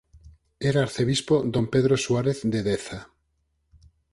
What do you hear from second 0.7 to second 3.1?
arcebispo D. Pedro Suárez de Deza.